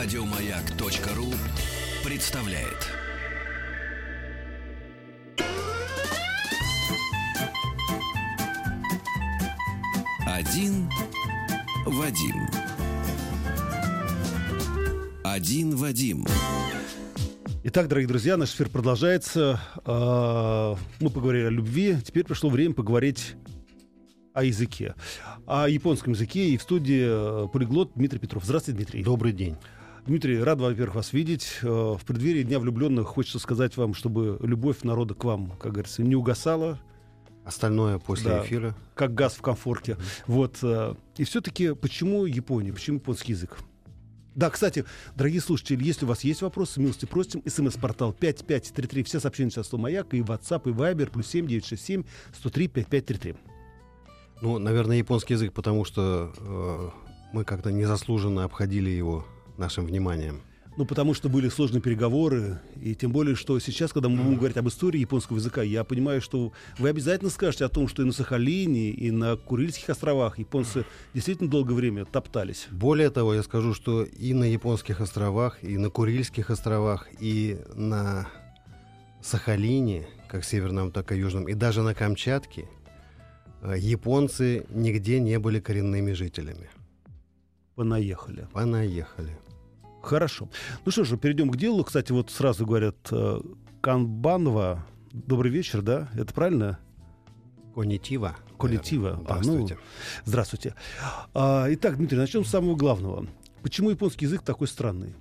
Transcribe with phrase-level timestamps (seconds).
[0.00, 1.26] Радиомаяк.ру
[2.08, 2.86] представляет.
[10.24, 10.88] Один
[11.84, 12.46] Вадим.
[15.24, 16.24] Один Вадим.
[17.64, 19.60] Итак, дорогие друзья, наш эфир продолжается.
[19.84, 21.96] А, Мы поговорили о любви.
[22.04, 23.34] Теперь пришло время поговорить
[24.32, 24.94] о языке.
[25.44, 26.50] О японском языке.
[26.50, 28.44] И в студии э, полиглот Дмитрий Петров.
[28.44, 29.02] Здравствуйте, Дмитрий.
[29.02, 29.56] Добрый день.
[30.08, 31.58] Дмитрий, рад, во-первых, вас видеть.
[31.62, 31.66] Э,
[31.98, 36.16] В преддверии Дня влюбленных хочется сказать вам, чтобы любовь народа к вам, как говорится, не
[36.16, 36.78] угасала,
[37.44, 38.42] Остальное после Да.
[38.44, 38.74] эфира.
[38.94, 39.98] как газ в комфорке.
[40.26, 40.58] Вот.
[40.62, 42.72] э, И все-таки, почему Япония?
[42.72, 43.58] Почему японский язык?
[44.34, 47.42] Да, кстати, дорогие слушатели, если у вас есть вопросы, милости просим.
[47.44, 49.02] СМС-портал 5533.
[49.02, 52.04] Все сообщения сейчас у Маяка, и WhatsApp, и Viber, плюс 7 967
[52.34, 53.34] 103 5533.
[54.40, 56.90] Ну, наверное, японский язык, потому что э,
[57.34, 59.26] мы как-то незаслуженно обходили его
[59.58, 60.42] нашим вниманием.
[60.78, 64.56] Ну, потому что были сложные переговоры, и тем более, что сейчас, когда мы будем говорить
[64.58, 68.12] об истории японского языка, я понимаю, что вы обязательно скажете о том, что и на
[68.12, 72.68] Сахалине, и на Курильских островах японцы действительно долгое время топтались.
[72.70, 78.28] Более того, я скажу, что и на японских островах, и на Курильских островах, и на
[79.20, 82.68] Сахалине, как северном, так и южном, и даже на Камчатке,
[83.62, 86.70] э, японцы нигде не были коренными жителями.
[87.74, 88.46] Понаехали.
[88.52, 89.36] Понаехали.
[90.02, 90.48] Хорошо.
[90.84, 91.84] Ну что же, перейдем к делу.
[91.84, 93.40] Кстати, вот сразу говорят э,
[93.80, 94.86] Канбанова.
[95.12, 96.08] Добрый вечер, да?
[96.14, 96.78] Это правильно?
[98.58, 99.10] Конитива.
[99.10, 99.28] Наверное.
[99.28, 99.78] А, ну, Здравствуйте.
[100.24, 100.74] Здравствуйте.
[101.34, 103.26] А, итак, Дмитрий, начнем с самого главного.
[103.62, 105.14] Почему японский язык такой странный?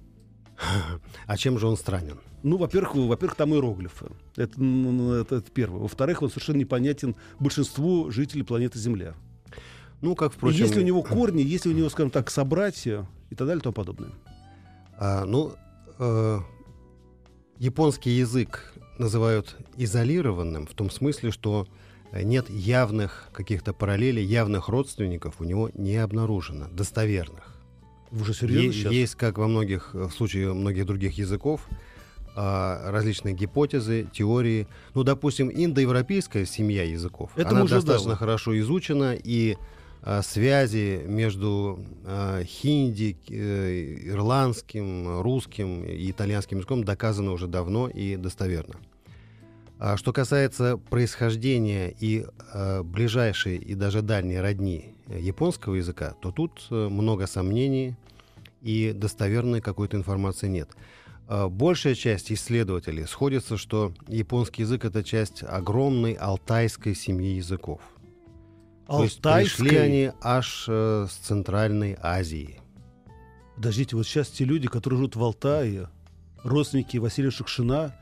[1.28, 2.20] А чем же он странен?
[2.44, 4.08] Ну, во-первых, во-первых, там иероглифы.
[4.36, 5.82] Это, это, это первое.
[5.82, 9.14] Во-вторых, он совершенно непонятен большинству жителей планеты Земля.
[10.02, 10.66] Ну, как, И впрочем...
[10.66, 13.74] если у него корни, если у него, скажем так, собратья и так далее и тому
[13.74, 14.12] подобное.
[14.98, 15.54] А, ну,
[16.00, 16.40] э,
[17.60, 21.68] японский язык называют изолированным в том смысле, что
[22.14, 27.54] нет явных каких-то параллелей, явных родственников у него не обнаружено, достоверных.
[28.12, 28.94] Уже серьезно Е- сейчас?
[28.94, 31.68] Есть, как во многих, э, в случае многих других языков,
[32.40, 34.68] а, различные гипотезы, теории.
[34.94, 38.20] Ну, допустим, индоевропейская семья языков, Это она достаточно вот.
[38.20, 39.58] хорошо изучена, и
[40.22, 48.76] связи между а, хинди, э, ирландским, русским и итальянским языком доказаны уже давно и достоверно.
[49.80, 56.32] А что касается происхождения и э, ближайшей и даже дальней родни э, японского языка, то
[56.32, 57.96] тут э, много сомнений
[58.62, 60.70] и достоверной какой-то информации нет.
[61.28, 67.82] Э, большая часть исследователей сходится, что японский язык это часть огромной алтайской семьи языков.
[68.90, 69.30] Есть пришли
[69.70, 69.84] Алтайской?
[69.84, 72.60] они аж э, с Центральной Азии.
[73.56, 75.90] Подождите, вот сейчас те люди, которые живут в Алтае,
[76.44, 77.96] родственники Василия Шукшина,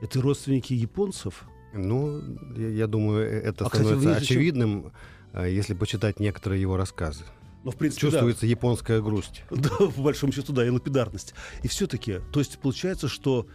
[0.00, 1.44] это родственники японцев?
[1.74, 2.20] Ну,
[2.56, 4.92] я, я думаю, э, это А, кстати, становится зачем- очевидным,
[5.34, 7.24] э, если почитать некоторые его рассказы.
[7.64, 8.10] Ну, в принципе, да.
[8.10, 9.44] Чувствуется японская грусть.
[9.50, 11.34] Да, по большому счету, да, и лапидарность.
[11.62, 13.46] И все-таки, то есть получается, что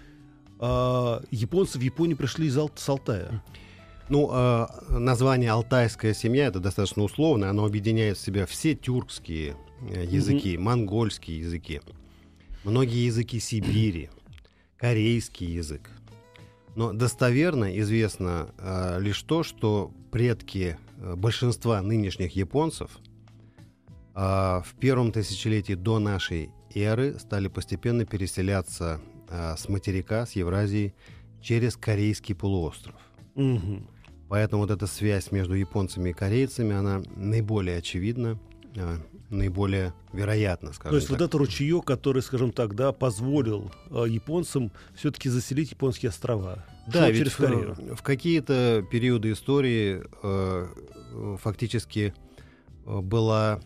[0.59, 3.43] а, японцы в Японию пришли из Ал- с Алтая.
[4.09, 7.49] Ну, э, название «Алтайская семья»— это достаточно условно.
[7.49, 11.81] Оно объединяет в себя все тюркские э, языки, монгольские языки,
[12.63, 14.09] многие языки Сибири,
[14.77, 15.89] корейский язык.
[16.75, 22.91] Но достоверно известно э, лишь то, что предки э, большинства нынешних японцев
[24.15, 30.93] э, в первом тысячелетии до нашей эры стали постепенно переселяться э, с материка, с Евразии,
[31.41, 32.95] через Корейский полуостров.
[33.35, 33.87] Мгм.
[34.29, 38.37] Поэтому вот эта связь между японцами и корейцами, она наиболее очевидна,
[38.75, 38.97] а,
[39.29, 41.19] наиболее вероятна, скажем То есть так.
[41.19, 46.65] вот это ручеек, который, скажем так, да, позволил а, японцам все-таки заселить японские острова.
[46.87, 47.77] Да, Шел ведь через в, Корею.
[47.95, 50.67] в какие-то периоды истории э,
[51.41, 52.13] фактически
[52.85, 53.59] была,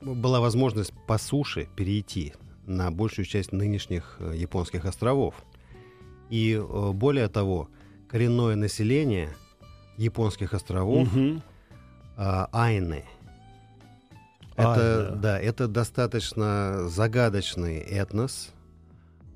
[0.00, 2.34] была возможность по суше перейти
[2.66, 5.34] на большую часть нынешних японских островов.
[6.28, 6.62] И
[6.92, 7.70] более того,
[8.10, 9.28] коренное население
[9.96, 11.42] японских островов Мгм.
[12.16, 13.04] а, айны.
[14.56, 15.16] Это, Айны.
[15.20, 18.50] да, это достаточно загадочный этнос.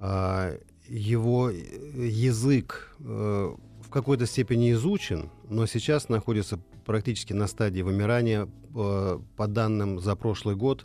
[0.01, 7.81] А, его э, язык э, в какой-то степени изучен, но сейчас находится практически на стадии
[7.81, 8.49] вымирания.
[8.75, 10.85] Э, По данным за прошлый год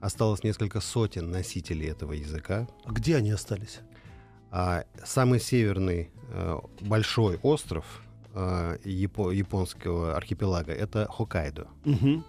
[0.00, 2.66] осталось несколько сотен носителей этого языка.
[2.84, 3.80] А где они остались?
[4.50, 6.10] А самый северный
[6.80, 7.84] большой остров
[8.34, 11.66] э, япо- японского архипелага это Хоккайдо.
[11.84, 12.24] Мгм.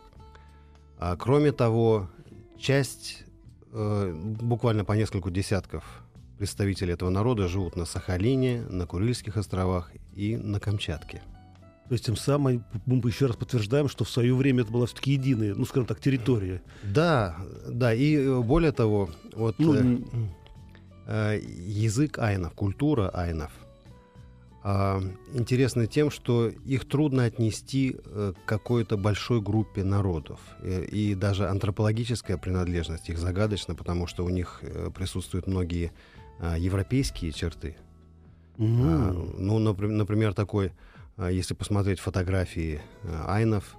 [1.00, 2.10] А, кроме того,
[2.58, 3.24] часть
[3.72, 5.84] э, э, буквально по несколько десятков
[6.38, 11.22] представителей этого народа живут на Сахалине, на Курильских островах и на Камчатке.
[11.88, 15.14] То есть тем самым мы еще раз подтверждаем, что в свое время это была все-таки
[15.14, 16.62] единая, ну, скажем так, территория.
[16.84, 17.38] Да,
[17.70, 19.98] да, и э, более того, вот Ну, э,
[21.08, 23.52] э, язык айнов, культура айнов
[25.34, 30.40] интересны тем, что их трудно отнести э, к какой-то большой группе народов.
[30.62, 35.92] Э, И даже антропологическая принадлежность их загадочна, потому что у них э, присутствуют многие
[36.40, 37.76] а, европейские черты.
[38.60, 39.36] А, Мгм.
[39.40, 40.72] Ну, напри- например, такой,
[41.18, 42.80] а, если посмотреть фотографии
[43.28, 43.76] айнов,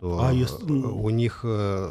[0.00, 1.44] то А если- у них,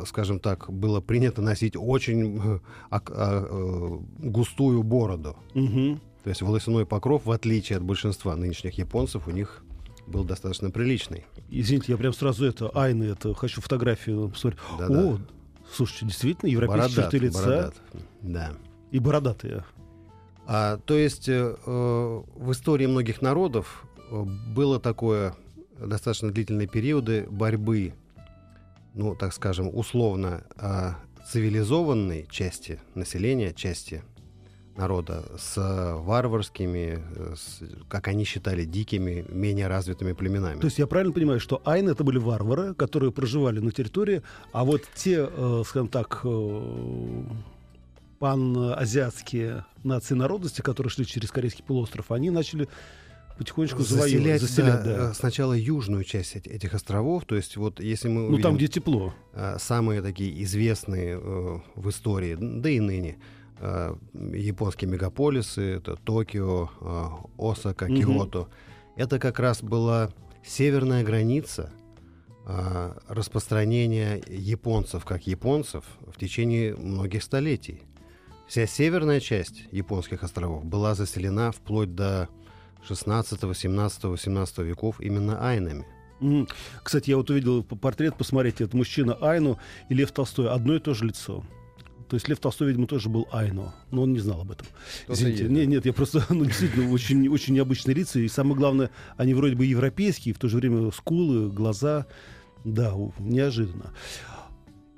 [0.06, 2.60] скажем так, было принято носить очень
[2.92, 5.36] а, густую бороду.
[5.56, 6.00] Мгм.
[6.28, 9.64] То есть волосяной покров, в отличие от большинства нынешних японцев, у них
[10.08, 11.26] был достаточно приличный.
[11.50, 14.62] Извините, я прям сразу это, Айны, это, хочу фотографию посмотреть.
[14.78, 15.06] Да-да.
[15.06, 15.20] О,
[15.74, 17.76] слушайте, действительно, европейские Бородат, черты лица бородат.
[18.24, 18.52] Да.
[18.92, 19.64] и бородатые.
[20.46, 24.22] А, то есть э, э, в истории многих народов э,
[24.54, 25.34] было такое
[25.80, 27.94] достаточно длительные периоды борьбы,
[28.96, 30.98] ну, так скажем, условно а,
[31.32, 34.04] цивилизованной части населения, части
[34.78, 35.56] народа с
[36.04, 40.60] варварскими, э, с, как они считали, дикими, менее развитыми племенами.
[40.60, 44.22] То есть я правильно понимаю, что Айны это были варвары, которые проживали на территории,
[44.54, 47.24] а вот те, э, скажем так, э,
[48.20, 52.68] паназиатские нации народности, которые шли через Корейский полуостров, они начали
[53.38, 55.12] потихонечку заселять, заселять, да, да.
[55.12, 58.58] э, сначала южную часть эти- этих островов, то есть вот если мы Ну увидим, там,
[58.58, 59.14] где тепло.
[59.34, 63.18] э, самые такие известные э, в истории, да и ныне,
[64.14, 67.06] японские мегаполисы, это Токио, э,
[67.38, 67.96] Осака, Мгм.
[67.98, 68.48] Киото,
[68.96, 70.10] это как раз была
[70.46, 71.72] северная граница
[72.46, 77.82] э, распространения японцев как японцев в течение многих столетий.
[78.48, 82.30] Вся северная часть японских островов была заселена вплоть до
[82.88, 85.86] 16, 17, 18 веков именно айнами.
[86.84, 89.60] Кстати, я вот увидел портрет, посмотрите, это мужчина Айну
[89.90, 91.44] и Лев Толстой, одно и то же лицо.
[92.10, 94.66] То есть Лев Толстой, видимо, тоже был Айну, но он не знал об этом.
[95.10, 95.72] Извините, есть, нет, да.
[95.72, 99.66] нет, я просто, ну, действительно, очень, очень необычные лица, и самое главное, они вроде бы
[99.66, 102.06] европейские, в то же время скулы, глаза,
[102.64, 103.94] да, неожиданно.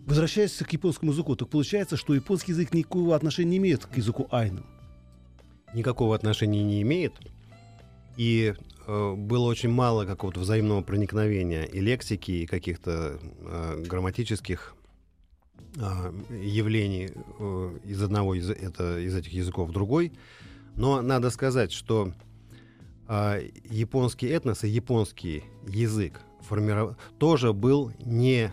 [0.06, 4.28] Возвращаясь к японскому языку, так получается, что японский язык никакого отношения не имеет к языку
[4.32, 4.64] Айну.
[5.74, 7.14] никакого отношения не имеет.
[8.18, 8.54] И
[8.88, 14.76] э, было очень мало какого-то взаимного проникновения и лексики, и каких-то э, грамматических
[16.30, 20.12] явлений э, из одного из, это, из этих языков в другой.
[20.76, 22.14] Но надо сказать, что
[23.08, 26.98] э, японский этнос и японский язык формиров...
[27.18, 28.52] тоже был не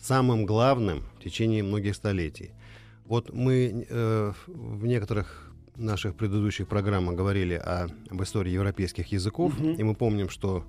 [0.00, 2.52] самым главным в течение многих столетий.
[3.06, 9.72] Вот мы э, в некоторых наших предыдущих программах говорили о, об истории европейских языков, Мгм.
[9.72, 10.64] и мы помним, что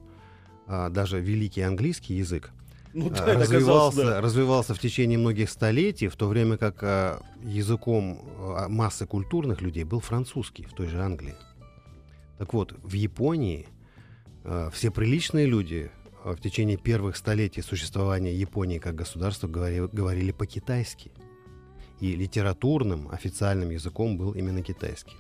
[0.68, 2.52] а, даже великий английский язык
[2.98, 4.22] Ну, да, развивался, да.
[4.22, 9.84] развивался в течение многих столетий, в то время как а, языком а, массы культурных людей
[9.84, 11.36] был французский в той же Англии.
[12.38, 13.68] Так вот, в Японии
[14.46, 15.92] а, все приличные люди
[16.24, 21.12] а, в течение первых столетий существования Японии как государства говори- говорили по-китайски.
[22.00, 25.18] И литературным официальным языком был именно китайский.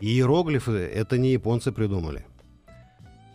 [0.00, 2.24] И иероглифы это не японцы придумали.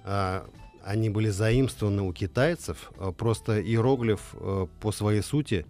[0.03, 0.47] А,
[0.83, 2.91] они были заимствованы у китайцев.
[2.97, 5.65] а, Просто иероглиф э, по своей сути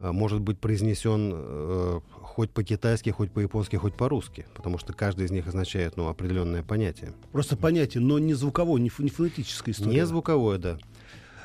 [0.00, 5.30] э, может быть произнесен э, хоть по-китайски, хоть по-японски, хоть по-русски, потому что каждый из
[5.30, 7.12] них означает ну, определенное понятие.
[7.32, 9.92] Просто понятие, но не звуковое, не, ф- не фонетическая история.
[9.92, 10.78] Не звуковое, да.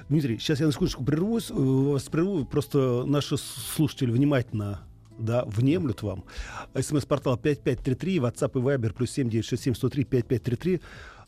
[0.10, 4.82] Дмитрий, сейчас я на секундочку прервусь, э, вас прерву, просто наши слушатели внимательно
[5.20, 6.24] да, внемлют вам.
[6.74, 10.82] СМС-портал 5533, WhatsApp и Viber плюс 7967 103 5533.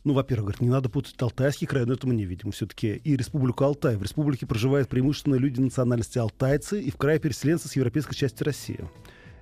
[0.04, 2.96] Ну, во-первых, говорит, не надо путать Алтайский край, но это мы не видим все-таки.
[3.04, 3.96] И Республику Алтай.
[3.98, 8.80] В республике проживают преимущественно люди национальности алтайцы и в крае переселенцы с европейской части России.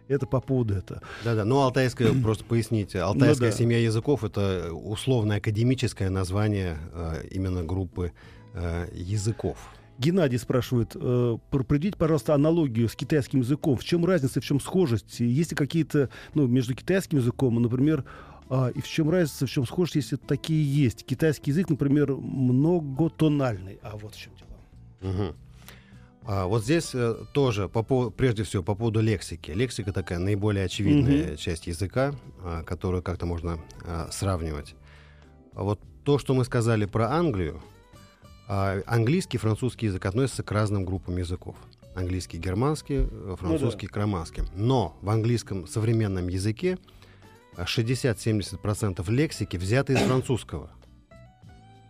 [0.09, 1.01] Это по поводу этого.
[1.23, 3.57] Да-да, ну алтайская, просто поясните, алтайская Ну да.
[3.57, 8.11] семья языков это условное академическое название э, именно группы
[8.53, 9.57] э, языков.
[9.99, 13.77] Геннадий спрашивает, э, пр- проведите, пожалуйста, аналогию с китайским языком.
[13.77, 15.19] В чем разница, в чем схожесть?
[15.19, 18.03] Есть ли какие-то, ну, между китайским языком, например,
[18.49, 21.05] а, и в чем разница, в чем схожесть, если такие есть?
[21.05, 23.79] Китайский язык, например, многотональный.
[23.83, 25.13] А вот в чем дело.
[25.13, 25.35] Мгм.
[26.23, 29.51] А вот здесь э, тоже, по поводу, прежде всего, по поводу лексики.
[29.51, 31.37] Лексика такая наиболее очевидная Мгм.
[31.37, 32.13] часть языка,
[32.43, 34.75] а, которую как-то можно а, сравнивать.
[35.53, 37.61] А вот то, что мы сказали про Англию,
[38.47, 41.55] английский и французский язык относятся к разным группам языков.
[41.93, 44.47] Английский германский, э, французский к романским.
[44.55, 46.79] Но в английском современном языке
[47.63, 50.71] 60-70% лексики взяты из французского.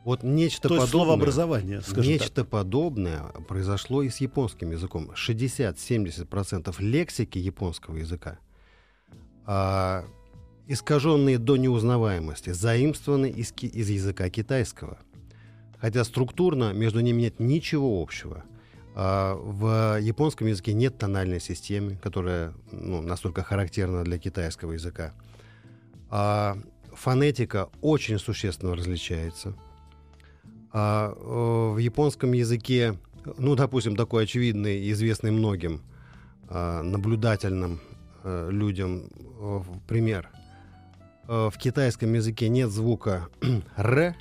[0.06, 1.06] Вот нечто То есть подобное.
[1.06, 5.12] словообразование, скажем Нечто подобное произошло и с японским языком.
[5.12, 8.40] 60-70% лексики японского языка
[9.46, 10.06] а,
[10.68, 15.00] искаженные до неузнаваемости, заимствованы из, из языка китайского.
[15.80, 18.44] Хотя структурно между ними нет ничего общего.
[18.94, 25.14] А, в японском языке нет тональной системы, которая ну, настолько характерна для китайского языка.
[26.10, 26.58] А,
[26.94, 29.56] фонетика очень существенно различается.
[30.72, 32.98] А, в японском языке,
[33.38, 35.82] ну, допустим, такой очевидный, и известный многим
[36.48, 37.80] а, наблюдательным
[38.24, 40.30] э, людям в пример.
[41.28, 43.28] Э, В китайском языке нет звука
[43.78, 44.16] «р»,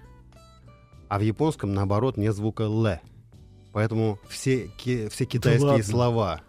[1.08, 2.86] а в японском, наоборот, нет звука «л».
[3.72, 5.84] Поэтому все, ки- все китайские ладно?
[5.84, 6.40] слова,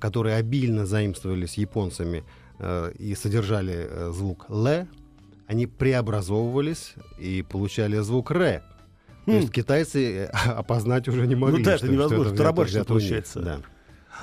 [0.00, 2.24] которые обильно заимствовались японцами
[2.58, 4.86] э, и содержали э, звук «л»,
[5.46, 8.62] они преобразовывались и получали звук «р».
[9.26, 9.34] То Хм.
[9.36, 11.58] есть китайцы э, опознать уже не могли.
[11.58, 12.86] Ну да, это что- что невозможно, взято у них.
[12.86, 13.40] получается.
[13.40, 13.60] Да.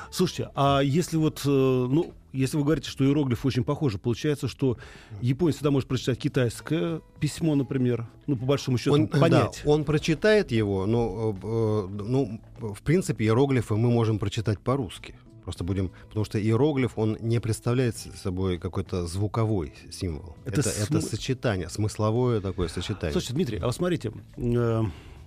[0.09, 4.77] Слушайте, а если вот, ну, если вы говорите, что иероглифы очень похожи, получается, что
[5.21, 9.61] японец всегда может прочитать китайское письмо, например, ну, по большому счету, Он, понять.
[9.65, 15.15] да, он прочитает его, но, ну, в принципе, иероглифы мы можем прочитать по-русски.
[15.43, 20.38] Просто будем, потому что иероглиф, он не представляет собой какой-то звуковой символ.
[20.45, 23.12] Это Это, это, смы- сочетание, смысловое такое сочетание.
[23.12, 24.83] Слушайте, Дмитрий, а вот смотрите, э,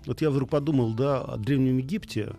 [0.07, 2.37] вот я вдруг подумал, да, о Древнем Египте,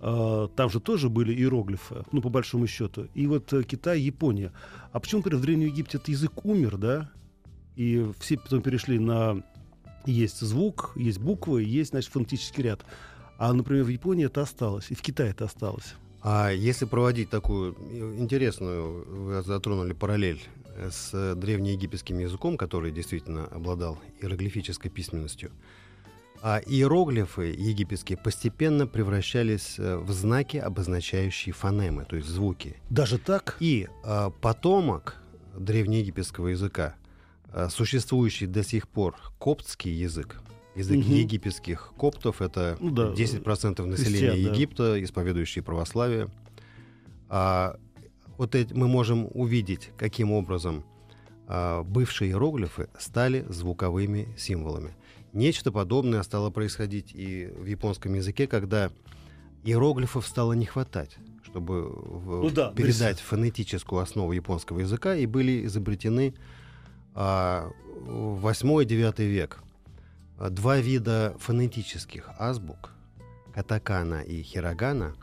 [0.00, 3.06] э, там же тоже были иероглифы, ну, по большому счету.
[3.14, 4.52] И вот э, Китай, Япония.
[4.90, 7.10] А почему, например, в Древнем Египте этот язык умер, да?
[7.76, 9.42] И все потом перешли на...
[10.06, 12.84] Есть звук, есть буквы, есть, значит, фонетический ряд.
[13.38, 15.94] А, например, в Японии это осталось, и в Китае это осталось.
[16.22, 17.74] А если проводить такую
[18.18, 20.42] интересную, вы затронули параллель
[20.76, 25.50] э, с э, древнеегипетским языком, который действительно обладал иероглифической письменностью,
[26.42, 32.76] а иероглифы египетские постепенно превращались э, в знаки, обозначающие фонемы, то есть звуки.
[32.90, 33.56] Даже так?
[33.60, 35.16] И э, потомок
[35.56, 36.96] древнеегипетского языка,
[37.52, 40.40] э, существующий до сих пор коптский язык,
[40.74, 41.12] язык Мгм.
[41.12, 44.50] египетских коптов, это Ну да, 10% населения христиан, да.
[44.52, 46.28] Египта, исповедующие православие.
[47.28, 47.76] А,
[48.38, 50.84] вот эти, мы можем увидеть, каким образом
[51.46, 54.94] а, бывшие иероглифы стали звуковыми символами.
[55.32, 58.90] Нечто подобное стало происходить и в японском языке, когда
[59.64, 61.90] иероглифов стало не хватать, чтобы
[62.42, 66.34] Ну да, передать фонетическую основу японского языка, и были изобретены
[67.14, 67.70] а,
[68.06, 69.62] в 8-9 век
[70.48, 72.90] два вида фонетических азбук,
[73.54, 75.14] катакана и хирогана.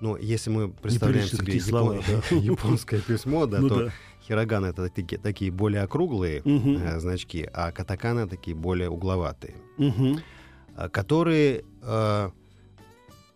[0.00, 2.36] Но если мы представляем себе слова, япон- да.
[2.36, 3.92] японское письмо, да, Ну то да.
[4.26, 9.54] хирогана это такие, такие более округлые э, значки, а катакана такие более угловатые,
[10.74, 12.30] а, которые э,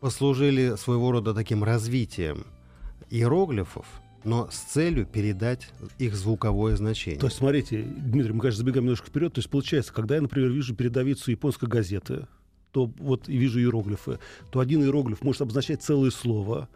[0.00, 2.46] послужили своего рода таким развитием
[3.10, 3.86] иероглифов,
[4.26, 5.68] но с целью передать
[5.98, 7.20] их звуковое значение.
[7.20, 9.32] То есть, смотрите, Дмитрий, мы, конечно, забегаем немножко вперед.
[9.32, 12.26] То есть, получается, когда я, например, вижу передовицу японской газеты,
[12.72, 14.18] то вот и вижу иероглифы,
[14.50, 16.68] то один иероглиф может обозначать целое слово,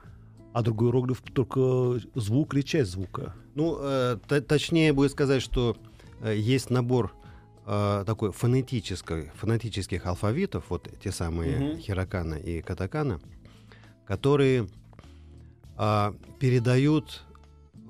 [0.53, 3.35] а другой иероглиф только звук или часть звука.
[3.57, 4.17] Ну, э,
[4.47, 5.77] точнее будет сказать, что
[6.23, 7.13] э, есть набор
[7.67, 11.79] э, такой фонетической, фонетических алфавитов, вот те самые Мгм.
[11.81, 13.21] хирокана и катакана,
[14.07, 14.69] которые
[15.77, 17.25] а, передают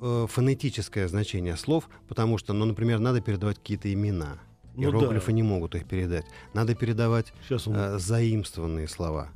[0.00, 4.38] э, фонетическое значение слов, потому что, ну, например, надо передавать какие-то имена.
[4.74, 5.32] Ну Иероглифы да.
[5.32, 6.24] не могут их передать.
[6.54, 7.74] Надо передавать Сейчас он...
[7.76, 9.30] э, заимствованные слова.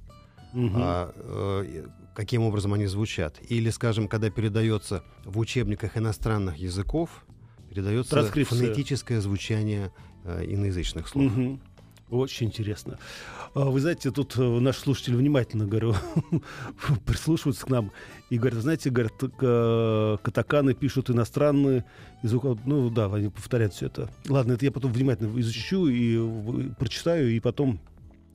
[0.53, 0.73] Мгм.
[0.77, 3.41] а, э, каким образом они звучат.
[3.49, 7.25] Или, скажем, когда передается в учебниках иностранных языков,
[7.69, 9.93] передается фонетическое звучание
[10.23, 11.33] э, иноязычных слов.
[11.33, 11.61] Мгм.
[12.11, 12.99] Очень интересно.
[13.55, 15.95] А, Вы знаете, тут э, наши слушатели внимательно, говорю,
[17.07, 17.93] прислушиваются к нам
[18.31, 21.85] и говорят, знаете, говорят, к- катаканы пишут иностранные
[22.23, 22.49] языки.
[22.65, 24.11] Ну да, они повторяют все это.
[24.29, 27.79] Ладно, это я потом внимательно изучу и прочитаю, и потом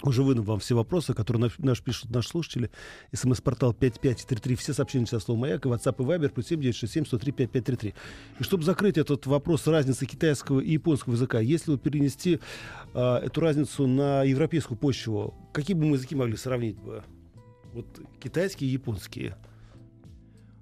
[0.04, 2.70] уже выдам вам все вопросы, которые наш, пишут наши слушатели.
[3.14, 7.94] СМС-портал 5533, все сообщения со словом «Маяк», и WhatsApp и Viber, плюс 7967 103 5533.
[8.40, 12.40] И чтобы закрыть этот вопрос разницы китайского и японского языка, если перенести
[12.94, 17.04] а, эту разницу на европейскую почву, какие бы мы языки могли сравнить бы?
[17.74, 17.86] Вот
[18.20, 19.38] китайские и японские.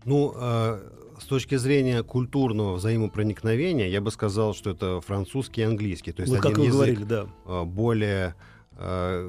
[0.03, 0.79] Ну, э,
[1.20, 6.12] с точки зрения культурного взаимопроникновения, я бы сказал, что это французский и английский.
[6.12, 7.27] То есть вот один как вы язык говорили, да.
[7.46, 8.34] э, более, э,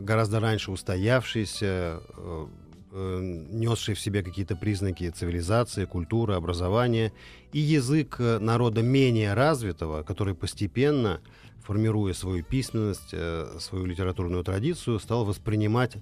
[0.02, 2.46] гораздо раньше устоявшийся, э,
[2.92, 7.12] э, несший в себе какие-то признаки цивилизации, культуры, образования,
[7.52, 11.20] и язык э, народа менее развитого, который постепенно,
[11.62, 15.96] формируя свою письменность, э, свою литературную традицию, стал воспринимать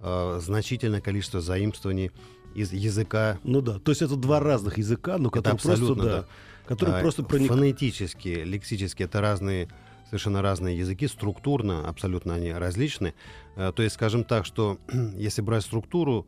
[0.00, 2.10] э, значительное количество заимствований
[2.54, 3.38] из языка.
[3.44, 6.26] Ну да, то есть это два разных языка, но Это которые просто, да, да.
[6.66, 7.48] которые А, просто проник...
[7.48, 9.68] Фонетически, лексически это разные,
[10.10, 13.14] совершенно разные языки, структурно абсолютно они различны.
[13.56, 14.78] Э, То есть, скажем так, что
[15.16, 16.26] если брать структуру,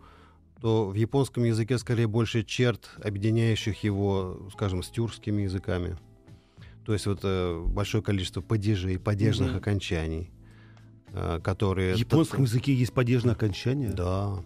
[0.60, 5.98] то в японском языке скорее больше черт, объединяющих его, скажем, с тюркскими языками.
[6.86, 9.58] То есть вот э, большое количество падежей, падежных Мгм.
[9.58, 10.30] окончаний,
[11.08, 11.94] э, которые...
[11.94, 13.90] В японском языке есть падежное окончание.
[13.90, 14.44] Да.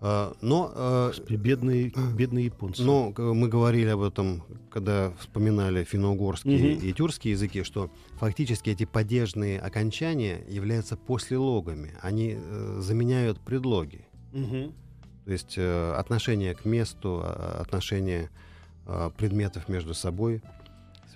[0.00, 2.82] Э, Но э, Господи, Бедные, бедные японцы.
[2.82, 6.84] Ну, к- мы говорили об этом, когда вспоминали финно-угорские Мгм.
[6.86, 11.94] и тюркские языки, что фактически эти падежные окончания являются послелогами.
[12.00, 14.02] Они э, заменяют предлоги.
[14.32, 14.72] Мгм.
[15.24, 18.30] То есть э, отношение к месту, а- отношение
[18.86, 20.42] э, предметов между собой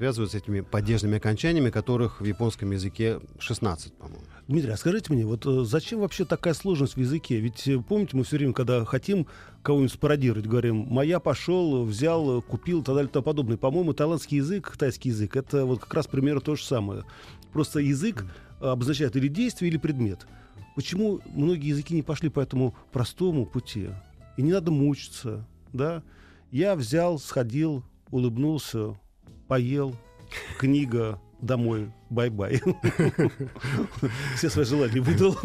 [0.02, 4.24] связываются с этими падежными окончаниями, которых в японском языке 16, по-моему.
[4.48, 7.38] Дмитрий, а скажите мне, вот э, зачем вообще такая сложность в языке?
[7.38, 9.28] Ведь э, помните, мы все время, когда хотим
[9.62, 13.56] кого-нибудь спародировать, говорим, моя пошел, взял, купил и так далее и тому подобное.
[13.56, 17.04] По-моему, таиландский язык, тайский язык, это вот как раз примерно то же самое.
[17.52, 18.24] Просто язык
[18.58, 20.26] обозначает или действие, или предмет.
[20.74, 23.90] Почему многие языки не пошли по этому простому пути?
[24.36, 26.02] И не надо мучиться, да?
[26.50, 28.96] Я взял, сходил, улыбнулся,
[29.52, 29.94] поел,
[30.58, 32.62] книга, домой, бай-бай.
[34.34, 35.36] Все свои желания выдал.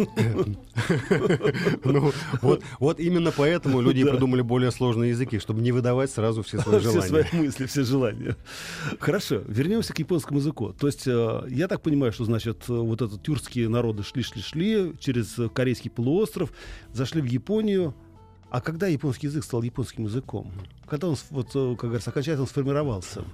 [1.84, 4.12] Ну, вот, вот именно поэтому люди Да.
[4.12, 7.10] придумали более сложные языки, чтобы не выдавать сразу все свои Все желания.
[7.10, 8.38] свои мысли, все желания.
[9.02, 10.72] Хорошо, вернемся к японскому языку.
[10.72, 15.36] То есть э, я так понимаю, что значит э, вот этот тюркские народы шли-шли-шли через
[15.54, 16.54] корейский полуостров,
[16.94, 17.94] зашли в Японию.
[18.50, 20.50] А когда японский язык стал японским языком?
[20.88, 23.26] Когда он, вот, э, как говорится, окончательно сформировался?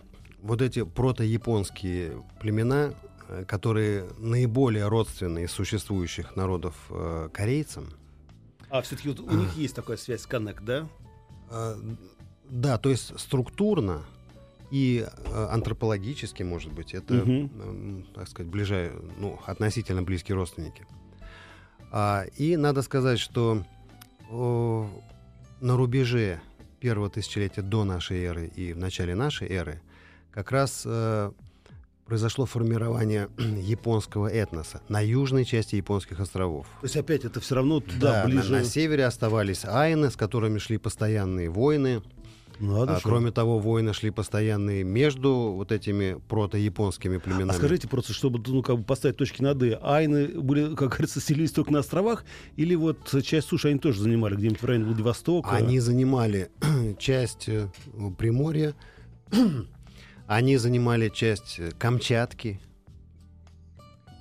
[0.43, 2.93] Вот эти протояпонские племена,
[3.29, 7.87] э, которые наиболее родственны из существующих народов э, корейцам,
[8.69, 10.87] А, все-таки вот у них есть такая связь, коннект, да?
[11.49, 11.75] э,
[12.49, 14.03] да, то есть структурно
[14.69, 17.51] и э, антропологически, может быть, это, Мгм.
[17.61, 20.85] м, так сказать, ближай, ну, относительно близкие родственники.
[21.91, 23.63] А, и надо сказать, что
[24.31, 24.89] о,
[25.61, 26.41] на рубеже
[26.79, 29.79] первого тысячелетия до нашей эры и в начале нашей эры
[30.33, 31.31] как раз э,
[32.05, 36.65] произошло формирование японского этноса на южной части японских островов.
[36.81, 38.51] То есть опять это все равно туда, Да, на- ближе.
[38.51, 42.01] на, севере оставались айны, с которыми шли постоянные войны.
[42.59, 43.01] Надо А, же.
[43.03, 47.49] кроме того, войны шли постоянные между вот этими протояпонскими племенами.
[47.49, 51.19] А скажите просто, чтобы ну, как бы поставить точки над «и», айны были, как говорится,
[51.19, 52.23] селились только на островах,
[52.55, 55.49] или вот часть суши они тоже занимали где-нибудь в районе Владивостока?
[55.49, 56.51] Они занимали
[56.99, 57.69] часть э,
[58.19, 58.75] Приморья,
[60.35, 62.59] они занимали часть э, Камчатки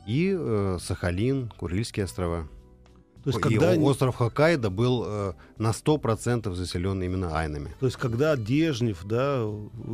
[0.06, 2.48] и э, Сахалин, Курильские острова.
[3.24, 7.70] То есть, когда они- остров Хоккайдо был э, на 100% заселен именно айнами.
[7.78, 9.36] То есть, когда Дежнев, да,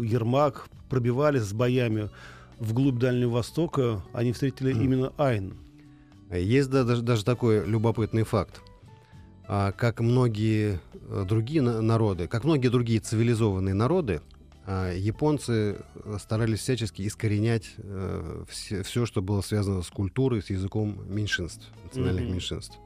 [0.03, 2.09] Ермак пробивались с боями
[2.59, 5.59] вглубь Дальнего Востока, они встретили именно Айн.
[6.33, 8.61] Есть да- даже, даже такой любопытный факт.
[9.47, 14.21] А, как многие э, другие на- народы, как многие другие цивилизованные народы,
[14.97, 17.75] японцы э, старались всячески искоренять
[18.49, 22.33] все, что было связано с культурой, с языком меньшинств, национальных Мгм.
[22.33, 22.79] меньшинств.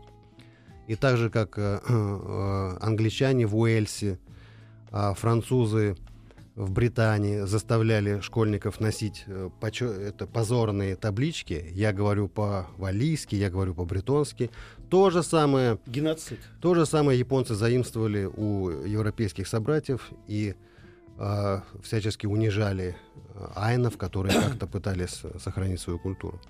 [0.89, 4.19] И так же, как э, э, англичане в Уэльсе,
[4.91, 5.97] а французы
[6.55, 11.65] в Британии заставляли школьников носить э, почё- это позорные таблички.
[11.73, 14.51] Я говорю по-валийски, я говорю по-бретонски.
[14.91, 16.39] То же самое, Геноцид.
[16.61, 20.55] то же самое японцы заимствовали у европейских собратьев и
[21.19, 22.97] э, всячески унижали
[23.35, 26.41] э, айнов, которые как-то пытались э, сохранить свою культуру.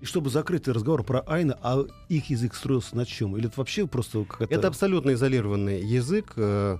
[0.00, 3.36] И чтобы закрыть разговор про Айна, а их язык строился на чем?
[3.36, 4.52] Или это вообще просто какая-то...
[4.52, 6.32] Это абсолютно изолированный язык.
[6.36, 6.78] э,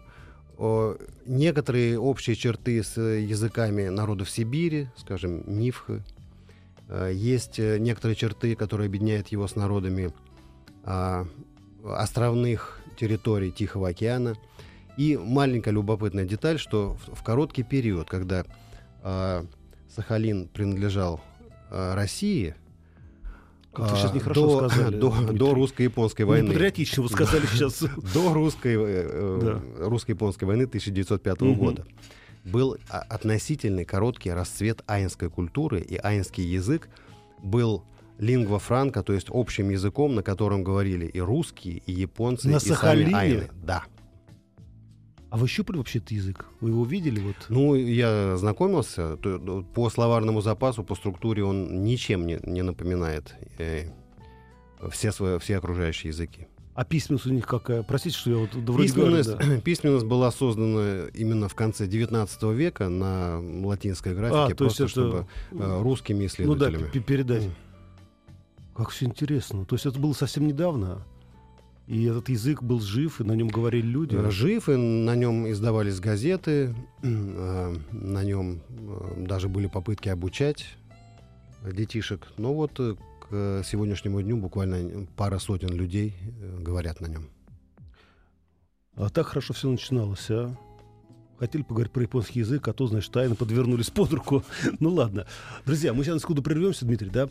[0.59, 6.03] о, Некоторые общие черты с языками народов Сибири, скажем, Нивхы.
[6.89, 10.13] Э, Есть некоторые черты, которые объединяют его с народами
[10.85, 11.27] а,
[11.85, 14.35] островных территорий Тихого океана.
[14.97, 18.45] И маленькая любопытная деталь, что в, в короткий период, когда
[19.03, 19.45] а,
[19.95, 21.21] Сахалин принадлежал
[21.71, 22.55] а, России,
[23.73, 24.97] Как-то а, сейчас нехорошо до, сказали.
[24.97, 25.39] до, Дмитрий.
[25.39, 26.49] до русско-японской войны.
[26.53, 27.81] патриотично вы сказали сейчас.
[28.15, 31.55] До русской, э, э, русско-японской войны 1905 Мгм.
[31.55, 31.87] года
[32.45, 36.89] был относительный короткий расцвет айнской культуры, и айнский язык
[37.43, 37.85] был
[38.19, 42.61] лингва франка, то есть общим языком, на котором говорили и русские, и японцы, На и
[42.61, 43.11] Сахалине?
[43.11, 43.51] сами айны.
[43.63, 43.85] Да.
[45.33, 46.45] А вы щупали вообще этот язык?
[46.61, 47.19] Вы его видели?
[47.19, 47.37] Вот?
[47.49, 49.17] Ну, я знакомился.
[49.17, 53.87] То- то По словарному запасу, по структуре он ничем не, не напоминает э,
[54.91, 56.49] все, свои, все окружающие языки.
[56.75, 57.83] А письменность у них какая?
[57.83, 59.61] Простите, что я вот вроде говорю, Письменность, да.
[59.65, 64.83] письменность была создана именно в конце 19 века на латинской графике, А, то есть просто
[64.85, 67.03] это, чтобы э, русскими Ну да, исследователями.
[67.05, 67.45] передать.
[67.45, 67.55] М.
[68.77, 69.65] Как все интересно.
[69.65, 71.07] То есть это было совсем недавно.
[71.87, 74.15] И этот язык был жив, и на нем говорили люди.
[74.15, 80.77] Э, Жив, и на нем издавались газеты, э, на нем э, даже были попытки обучать
[81.65, 82.29] детишек.
[82.39, 86.15] Но вот э, к сегодняшнему дню буквально пара сотен людей
[86.61, 87.29] говорят на нем.
[88.95, 90.57] А так хорошо все начиналось, а?
[91.43, 94.45] Хотели поговорить про японский язык, а то, значит, тайно подвернулись под руку.
[94.79, 95.27] ну ладно.
[95.67, 97.29] Друзья, мы сейчас на секунду прервемся, Дмитрий, да?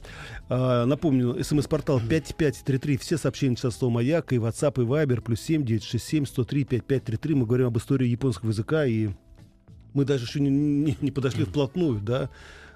[0.49, 5.63] А, напомню, смс-портал 5533, все сообщения сейчас слово «Маяк», и WhatsApp, и Viber, плюс 7
[5.63, 7.35] 967 103 5533.
[7.35, 9.11] Мы говорим об истории японского языка, и
[9.93, 12.29] мы даже еще не, не- не подошли вплотную, да,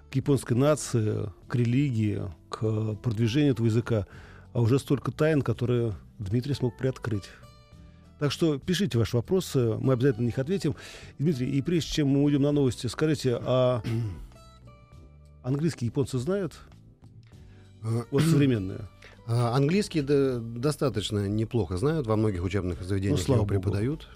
[0.09, 4.07] к японской нации, к религии, к продвижению этого языка.
[4.53, 7.25] А уже столько тайн, которые Дмитрий смог приоткрыть.
[8.19, 10.75] Так что пишите ваши вопросы, мы обязательно на них ответим.
[11.19, 13.81] Дмитрий, и прежде чем мы уйдем на новости, скажите, а
[15.43, 16.53] английский японцы знают?
[18.11, 18.79] Вот современные.
[19.27, 23.59] А Английский да, достаточно неплохо знают, во многих учебных заведениях Ну, слава его богу.
[23.59, 24.07] преподают.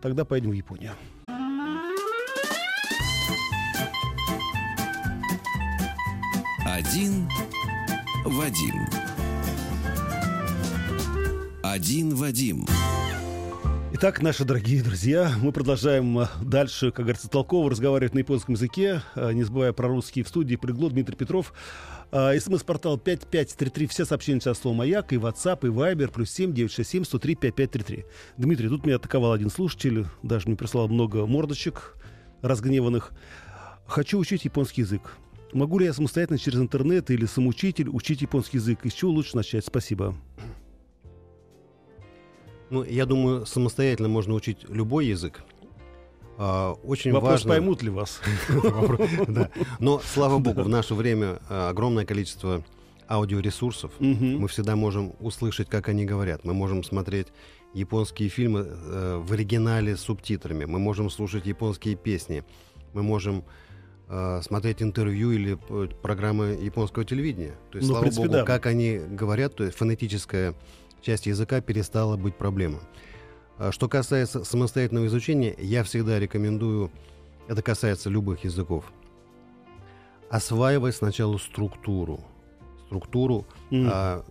[0.00, 0.92] Тогда поедем в Японию.
[6.64, 7.28] Один
[8.24, 8.74] Вадим.
[11.62, 12.66] Один Вадим.
[13.96, 19.02] Итак, наши дорогие друзья, мы продолжаем э, дальше, как говорится, толково разговаривать на японском языке,
[19.14, 21.52] э, не забывая про русский в студии приглот Дмитрий Петров.
[22.10, 27.04] Э, СМС-портал 5533, все сообщения сейчас слово «Маяк», и WhatsApp, и Viber, плюс 7 967
[27.04, 28.04] 103 5533.
[28.36, 31.94] Дмитрий, тут меня атаковал один слушатель, даже мне прислал много мордочек
[32.42, 33.12] разгневанных.
[33.86, 35.02] Хочу учить японский язык.
[35.52, 38.80] Могу ли я самостоятельно через интернет или самоучитель учить японский язык?
[38.82, 39.64] И с чего лучше начать?
[39.64, 40.16] Спасибо.
[42.70, 45.42] Ну, я думаю, самостоятельно можно учить любой язык.
[46.36, 47.50] А, Очень Вопрос, важно...
[47.50, 48.20] поймут ли вас?
[49.78, 52.64] Но, слава богу, в наше время а, огромное количество
[53.08, 53.92] аудиоресурсов.
[54.00, 56.44] Мы всегда можем услышать, как они говорят.
[56.44, 57.28] Мы можем смотреть
[57.74, 60.64] японские фильмы э, в оригинале с субтитрами.
[60.64, 62.44] Мы можем слушать японские песни.
[62.92, 63.44] Мы можем
[64.08, 67.54] э, смотреть интервью или э, программы японского телевидения.
[67.70, 68.44] То есть, Ну, слава принципе, богу, да.
[68.44, 70.54] как они говорят, то есть фонетическая
[71.04, 72.80] часть языка перестала быть проблемой.
[73.58, 76.90] А Что касается самостоятельного изучения, я всегда рекомендую,
[77.46, 78.92] это касается любых языков,
[80.30, 82.20] осваивать сначала структуру.
[82.86, 83.88] Структуру М.
[83.92, 84.24] а,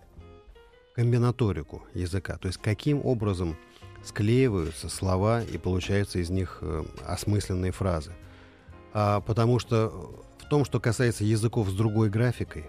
[0.94, 3.56] комбинаторику языка, то есть каким образом
[4.02, 8.12] склеиваются слова и получаются из них э, осмысленные фразы.
[8.92, 12.66] А, потому что в том, что касается языков с другой графикой,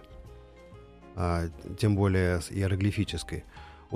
[1.16, 3.44] а, тем более с иероглифической,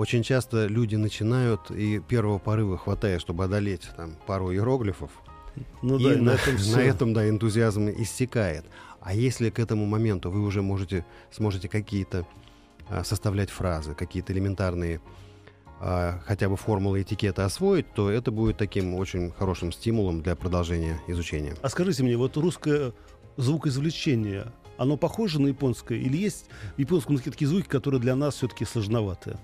[0.00, 5.10] очень часто люди начинают и первого порыва хватает, чтобы одолеть там пару иероглифов,
[5.82, 6.76] Ну и да, на, на этом всё.
[6.76, 8.64] на этом, да, энтузиазм иссякает.
[9.02, 12.26] А если к этому моменту вы уже можете, сможете какие-то
[12.88, 15.02] а, составлять фразы, какие-то элементарные
[15.80, 20.98] а, хотя бы формулы этикета освоить, то это будет таким очень хорошим стимулом для продолжения
[21.08, 21.56] изучения.
[21.60, 22.94] А скажите мне, вот русское
[23.36, 24.46] звукоизвлечение,
[24.78, 25.98] оно похоже на японское?
[25.98, 29.38] Или есть в японском языке такие звуки, которые для нас все-таки сложноваты?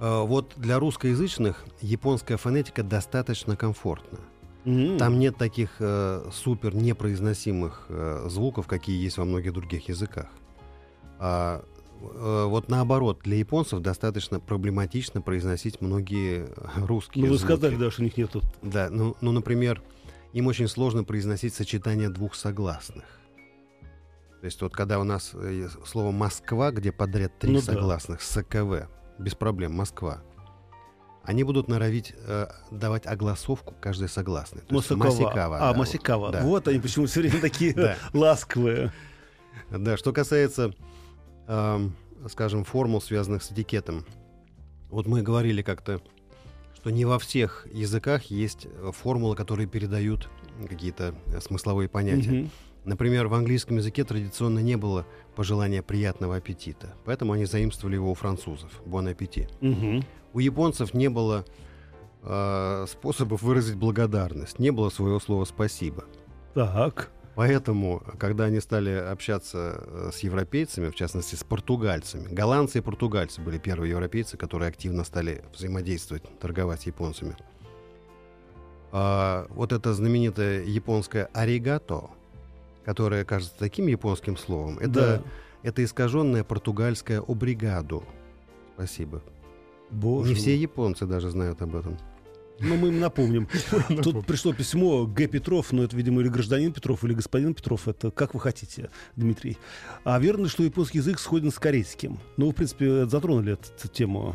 [0.00, 4.18] А, Вот для русскоязычных японская фонетика достаточно комфортна.
[4.64, 4.98] М.
[4.98, 10.26] Там нет таких э, супер непроизносимых э, звуков, какие есть во многих других языках.
[11.18, 11.62] А,
[12.00, 17.52] э, вот наоборот, для японцев достаточно проблематично произносить многие э, русские Ну, вы звуки.
[17.52, 18.42] сказали, да, что у них нету.
[18.62, 19.82] Да, ну, ну, например,
[20.34, 23.04] им очень сложно произносить сочетание двух согласных.
[24.40, 27.64] То есть вот когда у нас э, слово «Москва», где подряд три Ну да.
[27.72, 28.88] согласных, СКВ,
[29.20, 30.22] без проблем, Москва,
[31.22, 34.62] они будут норовить э, давать огласовку каждой согласной.
[34.70, 35.04] Масакава.
[35.04, 36.20] Масикава, А, да, Масикава.
[36.26, 36.42] вот, да.
[36.42, 38.92] Вот они почему все время такие ласковые.
[39.70, 40.72] Да, что касается,
[41.46, 41.94] эм,
[42.28, 44.04] скажем, формул, связанных с этикетом.
[44.88, 46.00] Вот мы говорили как-то,
[46.74, 50.28] что не во всех языках есть э, формулы, которые передают
[50.68, 52.48] какие-то э, смысловые понятия.
[52.84, 58.14] Например, в английском языке традиционно не было пожелания приятного аппетита, поэтому они заимствовали его у
[58.14, 58.70] французов.
[58.86, 59.50] Бон аппетит.
[59.60, 60.04] Мгм.
[60.32, 61.44] У японцев не было
[62.22, 66.04] э, способов выразить благодарность, не было своего слова спасибо.
[66.54, 67.10] Так.
[67.34, 73.40] Поэтому, когда они стали общаться э, с европейцами, в частности с португальцами, голландцы и португальцы
[73.40, 77.36] были первые европейцы, которые активно стали взаимодействовать, торговать с японцами.
[78.92, 82.10] А, вот это знаменитое японское аригато,
[82.90, 85.22] которое кажется таким японским словом, это, Да.
[85.62, 88.02] это искаженное португальское обригаду.
[88.74, 89.22] Спасибо.
[89.90, 91.96] Боже Не все японцы даже знают об этом.
[92.58, 93.46] Ну, мы им напомним.
[94.02, 95.28] Тут пришло письмо Г.
[95.28, 97.86] Петров, но это, видимо, или гражданин Петров, или господин Петров.
[97.86, 99.56] Это как вы хотите, Дмитрий.
[100.02, 102.18] А верно что японский язык сходен с корейским?
[102.36, 104.34] Ну, в принципе, затронули эту тему.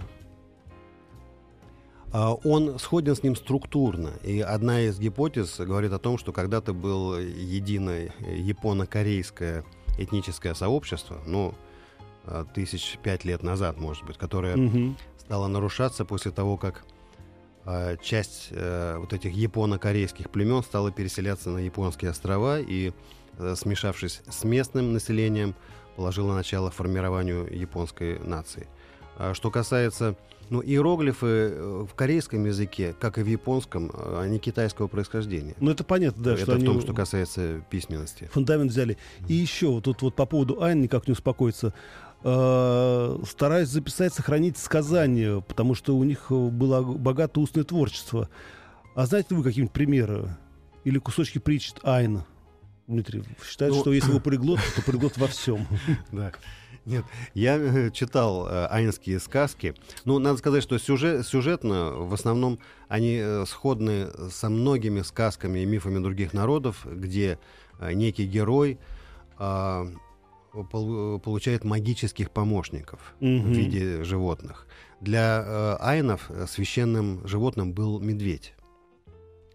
[2.16, 4.12] А, Он сходен с ним структурно.
[4.24, 9.66] И одна из гипотез говорит о том, что когда-то было единое японо-корейское
[9.98, 11.54] этническое сообщество, ну,
[12.24, 14.96] а, тысяч пять лет назад, может быть, которое Мгм.
[15.18, 16.86] стало нарушаться после того, как
[17.66, 22.94] а, часть э, вот этих японо-корейских племен стала переселяться на японские острова и,
[23.40, 25.54] э, смешавшись с местным населением,
[25.98, 28.68] положила начало формированию японской нации.
[29.18, 30.16] А Что касается
[30.50, 35.56] ну, иероглифы э, в корейском языке, как и в японском, э, они китайского происхождения.
[35.60, 38.30] Ну, это понятно, да, Это что в они том, что касается письменности.
[38.32, 38.98] фундамент взяли.
[39.28, 41.74] И еще вот тут вот по поводу Айн никак не успокоиться.
[42.24, 48.30] Э, Стараюсь записать, сохранить сказания, потому что у них э, было богатое устное творчество.
[48.94, 50.30] А знаете вы какие-нибудь примеры?
[50.84, 52.22] Или кусочки притч Айн?
[52.88, 55.68] Дмитрий, считает, Ну, что если его полиглот, то полиглот во всем.
[56.12, 56.32] Да.
[56.86, 59.74] Нет, я э, читал э, айнские сказки.
[60.04, 65.66] Ну, надо сказать, что сюжет, сюжетно в основном они э, сходны со многими сказками и
[65.66, 67.40] мифами других народов, где
[67.80, 68.78] э, некий герой
[69.38, 69.88] а,
[70.72, 74.68] пол- получает магических помощников в виде животных.
[75.02, 78.54] Для э, айнов священным животным был медведь.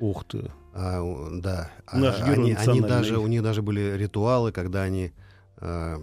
[0.01, 0.51] Ух ты.
[0.73, 1.71] А, да.
[1.87, 5.13] А, Наш герой они, они даже, у них даже были ритуалы, когда они
[5.59, 6.03] а,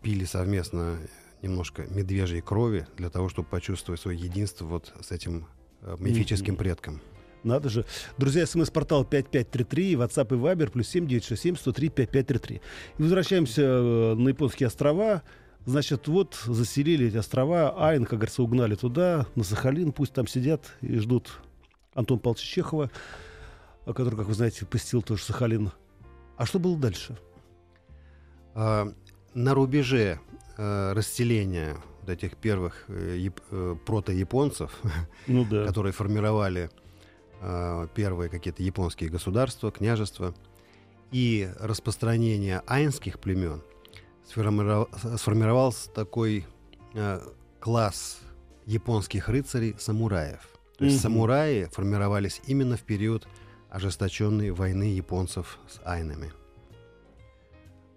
[0.00, 0.96] пили совместно
[1.42, 5.46] немножко медвежьей крови для того, чтобы почувствовать свое единство вот с этим
[5.82, 7.00] а, мифическим предком.
[7.42, 7.84] Надо же.
[8.18, 12.56] Друзья, смс-портал 5533, WhatsApp и Viber, плюс 7967 103 5533.
[12.98, 15.22] И возвращаемся э, на японские острова.
[15.64, 20.72] Значит, вот заселили эти острова, Айн, как говорится, угнали туда, на Сахалин, пусть там сидят
[20.82, 21.40] и ждут
[21.94, 23.31] Антон Павловича Чехова, а
[23.86, 25.70] который, как вы знаете, посетил тоже Сахалин.
[26.36, 27.18] А что было дальше?
[28.54, 28.92] А,
[29.34, 30.20] на рубеже
[30.56, 34.76] а, расселения вот этих первых э, яп- э, протояпонцев,
[35.28, 35.64] Ну да.
[35.68, 36.68] которые формировали
[37.40, 40.34] а, первые какие-то японские государства, княжества,
[41.12, 43.62] и распространение айнских племен,
[44.28, 46.46] сформиров- сформировался такой
[46.94, 47.22] а,
[47.60, 48.18] класс
[48.66, 50.40] японских рыцарей-самураев.
[50.78, 51.02] То есть Мгм.
[51.02, 53.28] самураи формировались именно в период
[53.72, 56.30] ожесточенной войны японцев с айнами.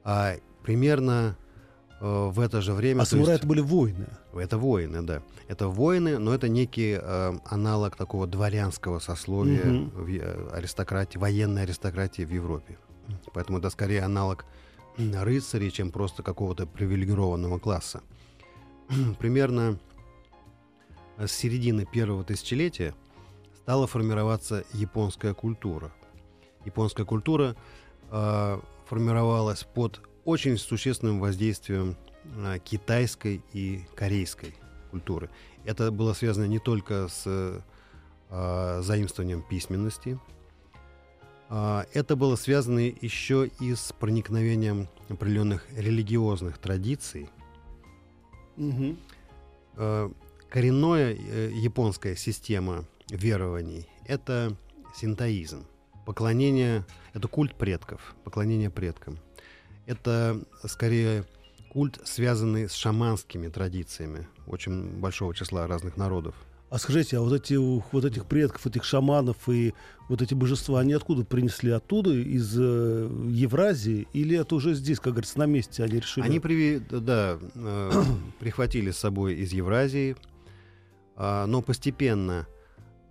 [0.06, 1.36] А примерно
[2.00, 3.02] э, в это же время...
[3.02, 4.08] А самураи это были воины.
[4.34, 5.22] это воины, да.
[5.50, 9.90] Это воины, но это некий э, аналог такого дворянского сословия Мгм.
[9.90, 12.78] в е- аристократии, военной аристократии в Европе.
[13.34, 14.46] Поэтому это скорее аналог
[14.98, 18.02] рыцарей, чем просто какого-то привилегированного класса.
[19.20, 19.78] Примерно
[21.18, 22.96] с середины первого тысячелетия
[23.66, 25.92] стала формироваться японская культура.
[26.66, 27.56] Японская культура
[28.12, 34.54] э, формировалась под очень существенным воздействием э, китайской и корейской
[34.92, 35.32] культуры.
[35.64, 40.20] Это было связано не только с э, заимствованием письменности,
[41.50, 47.30] а, это было связано еще и с проникновением определенных религиозных традиций.
[48.58, 49.00] Мгм.
[49.78, 50.12] Э,
[50.50, 54.56] Коренная э, японская система верований— это
[54.96, 55.66] синтоизм.
[56.06, 59.18] Поклонение— это культ предков, поклонение предкам.
[59.86, 61.26] Это скорее
[61.70, 66.36] культ, связанный с шаманскими традициями очень большого числа разных народов.
[66.70, 69.74] А скажите, а вот, эти, вот этих предков, этих шаманов и
[70.10, 71.72] вот эти божества, они откуда принесли?
[71.72, 74.08] Оттуда, из э, Евразии?
[74.14, 76.26] Или это уже здесь, как говорится, на месте они решили?
[76.26, 77.92] Они приви- да, э,
[78.40, 80.18] прихватили с собой из Евразии,
[81.16, 82.48] а, но постепенно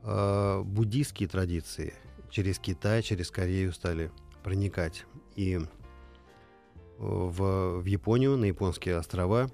[0.05, 1.95] э, буддийские традиции
[2.31, 4.11] через Китай, через Корею стали
[4.43, 5.59] проникать и
[6.99, 9.51] в, в Японию, на японские острова.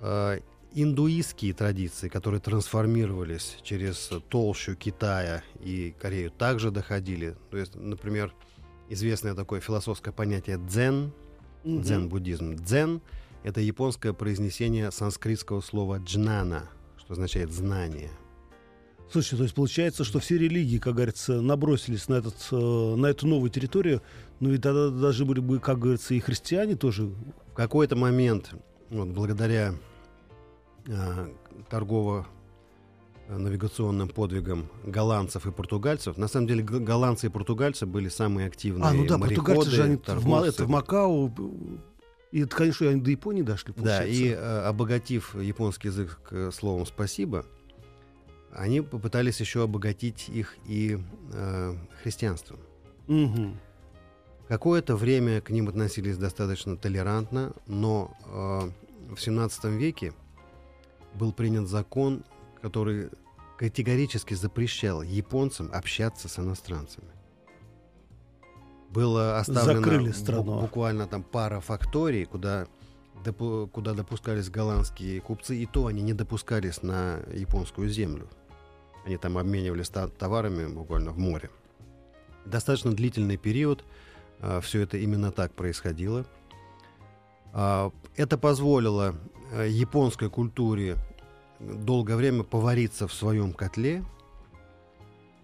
[0.00, 0.38] А,
[0.74, 7.36] Индуистские традиции, которые трансформировались через толщу Китая и Корею, также доходили.
[7.50, 8.34] То есть, например,
[8.90, 11.12] известное такое философское понятие дзен,
[11.64, 11.82] Мгм.
[11.82, 12.54] дзен-буддизм.
[12.56, 13.00] Дзен—
[13.44, 16.68] это японское произнесение санскритского слова джнана,
[16.98, 18.10] что означает «знание».
[19.10, 23.26] Слушайте, то есть получается, что все религии, как говорится, набросились на, этот, э, на эту
[23.26, 24.02] новую территорию,
[24.40, 27.06] ну и тогда даже были бы, как говорится, и христиане тоже.
[27.06, 28.52] В какой-то момент,
[28.90, 29.74] вот, благодаря
[30.88, 31.28] а,
[31.70, 32.26] торгово
[33.28, 36.16] навигационным подвигам голландцев и португальцев.
[36.16, 39.82] На самом деле голландцы и португальцы были самые активные А, ну да, мореходы, португальцы же
[39.82, 41.30] они в, это, в Макао.
[42.30, 44.22] И это, конечно, они до Японии дошли, Да, получается.
[44.22, 47.44] и э, обогатив японский язык э, словом «спасибо»,
[48.52, 50.98] они попытались еще обогатить их и
[51.32, 52.58] э, христианством.
[53.06, 53.58] Мгм.
[54.48, 60.12] Какое-то время к ним относились достаточно толерантно, но э, в 17 веке
[61.14, 62.24] был принят закон,
[62.62, 63.10] который
[63.58, 67.08] категорически запрещал японцам общаться с иностранцами.
[68.90, 70.60] Было оставлено Закрыли страну.
[70.60, 72.66] буквально там пара факторий, куда,
[73.24, 78.28] допу- куда допускались голландские купцы, и то они не допускались на японскую землю.
[79.06, 81.50] Они там обменивались товарами буквально в море.
[82.44, 83.84] Достаточно длительный период
[84.62, 86.24] все это именно так происходило.
[87.52, 89.14] А, Это позволило
[89.52, 90.96] э, японской культуре
[91.60, 94.04] долгое время повариться в своем котле.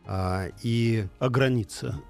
[0.07, 2.01] А, И, А граница?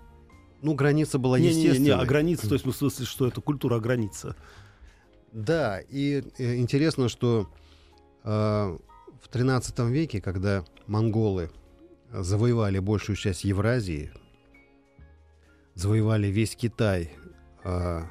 [0.63, 1.97] ну, граница была Не, не, не, естественной.
[1.97, 4.37] не, а граница, то есть в смысле, что это культура, а граница.
[5.35, 7.51] Да, и э, интересно, что
[8.23, 11.51] э, в 13 веке, когда монголы
[12.13, 14.13] завоевали большую часть Евразии,
[15.75, 17.11] завоевали весь Китай,
[17.65, 18.03] э,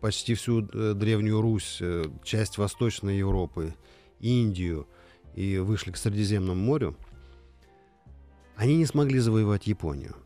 [0.00, 3.76] почти всю э, Древнюю Русь, э, часть Восточной Европы,
[4.18, 4.88] Индию
[5.36, 6.96] и вышли к Средиземному морю,
[8.56, 10.16] они не смогли завоевать Японию.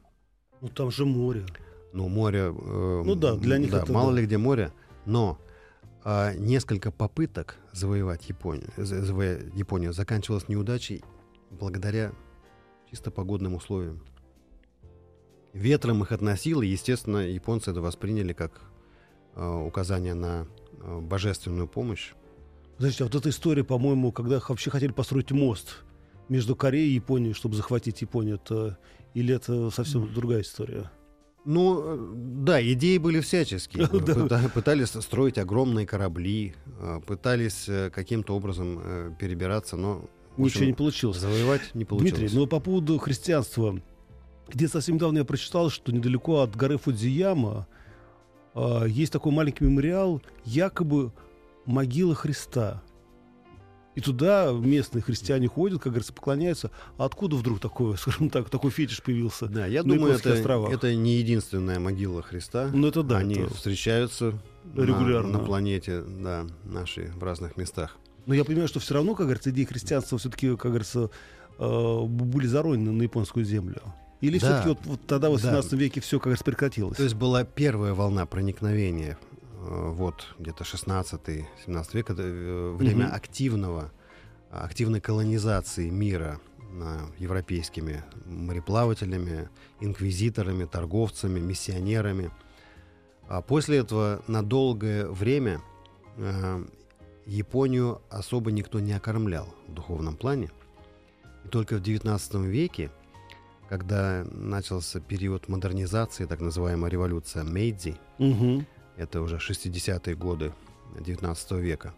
[0.63, 1.45] Ну там же море.
[1.93, 2.51] Ну, море...
[2.51, 4.21] э, Ну да, для них да, это мало да.
[4.21, 4.73] ли где море,
[5.05, 5.39] но
[6.05, 11.05] а, несколько попыток завоевать Японию, за- завоевать Японию заканчивалось неудачей
[11.51, 12.13] благодаря
[12.91, 14.03] чисто погодным условиям.
[15.53, 18.63] Ветром их относило, и, естественно, японцы это восприняли как
[19.35, 20.47] а, указание на
[20.81, 22.13] а, божественную помощь.
[22.77, 25.85] Подождите, а вот эта история, по-моему, когда вообще хотели построить мост
[26.29, 28.79] между Кореей и Японией, чтобы захватить Японию, это
[29.15, 30.91] или это совсем другая история?
[31.45, 32.13] Ну, э,
[32.45, 33.85] да, идеи были всяческие.
[33.87, 40.05] Пыта- Пытались строить огромные корабли, э, пытались э, каким-то образом э, перебираться, но
[40.37, 41.19] Ничего не получилось.
[41.19, 42.19] завоевать не получилось.
[42.21, 43.81] Дмитрий, ну по поводу христианства.
[44.49, 47.67] Где совсем недавно я прочитал, что недалеко от горы Фудзияма
[48.55, 51.13] а, есть такой маленький мемориал, якобы
[51.65, 52.83] могила Христа.
[53.95, 56.71] И туда местные христиане ходят, как говорится, поклоняются.
[56.97, 59.47] А откуда вдруг такое, скажем так, такой фетиш появился?
[59.47, 60.73] Да, я на думаю, это, островах.
[60.73, 62.71] это не единственная могила Христа.
[62.73, 63.19] Ну это да.
[63.19, 64.39] Они это- встречаются
[64.75, 65.33] на- Регулярно.
[65.33, 67.97] На, планете, да, нашей в разных местах.
[68.27, 71.11] Но я понимаю, что все равно, как говорится, идеи христианства все-таки, как говорится,
[71.59, 73.83] э, были заронены на японскую землю.
[74.21, 74.47] Или Да.
[74.47, 75.49] все-таки вот, вот тогда, в Да.
[75.49, 76.97] 18 веке, все, как говорится, прекратилось?
[76.97, 79.19] То есть была первая волна проникновения,
[79.65, 81.47] вот где-то 16-17
[81.95, 83.15] век, это э, время Мгм.
[83.15, 83.93] активного,
[84.51, 86.41] активной колонизации мира
[86.73, 89.49] э, европейскими мореплавателями,
[89.81, 92.31] инквизиторами, торговцами, миссионерами.
[93.29, 95.61] А после этого на долгое время
[96.17, 96.65] э,
[97.25, 100.51] Японию особо никто не окормлял в духовном плане.
[101.45, 102.91] И только в XIX веке,
[103.69, 108.67] когда начался период модернизации, так называемая революция Мейдзи, Мгм.
[108.97, 110.53] Это уже 60-е годы
[110.97, 111.95] XIX века,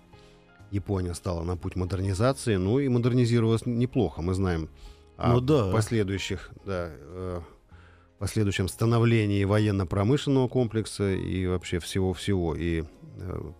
[0.71, 4.23] Япония стала на путь модернизации, ну и модернизировалась неплохо.
[4.23, 4.69] Мы знаем
[5.17, 5.71] о Ну да.
[5.71, 7.41] последующих, да, э,
[8.19, 12.57] последующем становлении военно-промышленного комплекса и вообще всего-всего.
[12.57, 12.85] И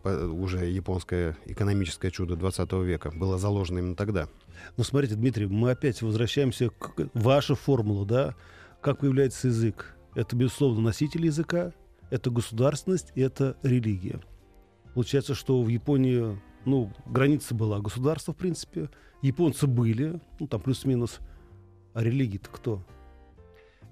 [0.03, 4.29] э, уже японское экономическое чудо 20 века было заложено именно тогда.
[4.77, 8.35] Ну, смотрите, Дмитрий, мы опять возвращаемся к вашей формулу, да?
[8.81, 9.95] Как появляется язык?
[10.15, 11.73] Это, безусловно, носитель языка,
[12.11, 14.21] это государственность, и это религия.
[14.95, 18.91] Получается, что в Японии, ну, граница была государства, в принципе.
[19.23, 21.19] Японцы были, ну, там плюс-минус.
[21.95, 22.85] А религия-то кто?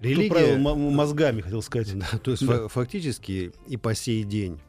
[0.01, 1.97] Кто правил мозгами, хотел сказать.
[1.99, 2.63] Да, то есть Да.
[2.63, 4.61] фа- фактически и по сей день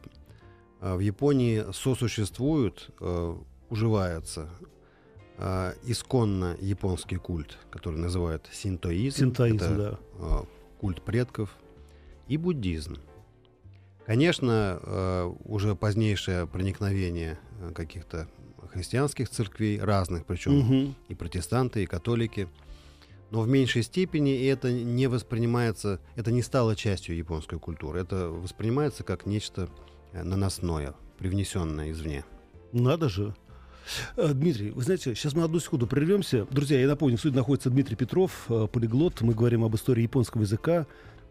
[0.80, 3.36] а, в Японии сосуществуют, э,
[3.68, 4.48] уживаются
[5.36, 9.16] а, исконно японский культ, который называют синтоизм.
[9.18, 10.42] Синтоизм, Это, да.
[10.80, 11.50] культ предков,
[12.28, 12.96] и буддизм.
[14.06, 18.28] Конечно, э, уже позднейшее проникновение э, каких-то
[18.72, 20.94] христианских церквей, разных, причем Мгм.
[21.08, 22.48] и протестанты, и католики.
[23.30, 28.00] Но в меньшей степени это не воспринимается, это не стало частью японской культуры.
[28.00, 29.68] Это воспринимается как нечто
[30.12, 32.24] э, наносное, привнесенное извне.
[32.72, 33.34] Надо же.
[34.16, 36.46] Дмитрий, вы знаете, сейчас мы одну секунду прервемся.
[36.50, 39.20] Друзья, я напомню, в студии находится Дмитрий Петров, полиглот.
[39.20, 40.86] Мы говорим об истории японского языка.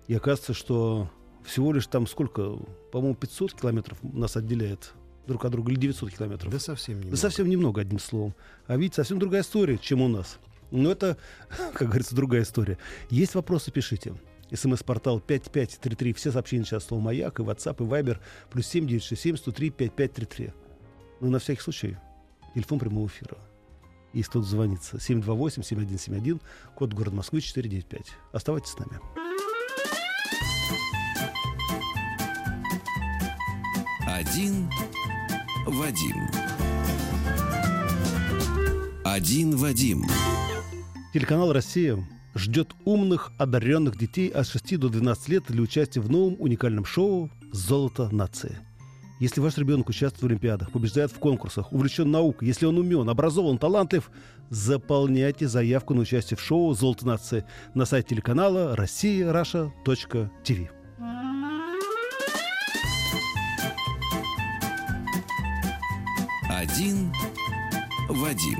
[0.07, 1.09] И оказывается, что
[1.45, 2.57] всего лишь там сколько,
[2.91, 4.93] по-моему, 500 километров нас отделяет
[5.27, 6.51] друг от друга, или 900 километров.
[6.51, 7.09] Да совсем не.
[7.09, 8.35] Да совсем немного, одним словом.
[8.67, 10.39] А видите, совсем другая история, чем у нас.
[10.71, 11.17] Но это,
[11.73, 12.77] как говорится, другая история.
[13.09, 14.15] Есть вопросы, пишите.
[14.51, 16.13] СМС-портал 5533.
[16.13, 18.19] Все сообщения сейчас слово «Маяк» и WhatsApp, и Viber.
[18.51, 20.53] Плюс 7967 103 5533.
[21.21, 21.97] Ну, на всякий случай.
[22.53, 23.37] Телефон прямого эфира.
[24.13, 24.97] Если кто-то звонится.
[24.97, 26.39] 728-7171,
[26.75, 28.07] код город Москвы 495.
[28.31, 29.22] Оставайтесь с нами.
[34.13, 34.69] Один
[35.65, 36.27] Вадим.
[39.03, 40.05] Один Вадим.
[41.15, 41.97] Телеканал «Россия»
[42.35, 47.31] ждет умных, одаренных детей от 6 до 12 лет для участия в новом уникальном шоу
[47.51, 48.59] «Золото нации».
[49.19, 53.57] Если ваш ребенок участвует в Олимпиадах, побеждает в конкурсах, увлечен наукой, если он умен, образован,
[53.57, 54.11] талантлив,
[54.51, 59.31] заполняйте заявку на участие в шоу «Золото нации» на сайте телеканала россия
[66.73, 67.13] Один
[68.09, 68.57] Вадим.